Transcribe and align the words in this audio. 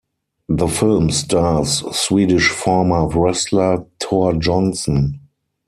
The 0.49 0.67
film 0.67 1.11
stars 1.11 1.83
Swedish 1.95 2.49
former 2.49 3.05
wrestler 3.05 3.85
Tor 3.99 4.33
Johnson. 4.33 5.19